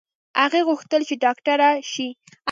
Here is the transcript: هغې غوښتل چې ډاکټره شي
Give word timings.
هغې 0.41 0.61
غوښتل 0.67 1.01
چې 1.07 1.15
ډاکټره 1.23 1.69
شي 1.91 2.07